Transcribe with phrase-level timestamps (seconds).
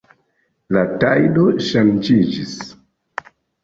[0.77, 2.59] La tajdo ŝanĝiĝis.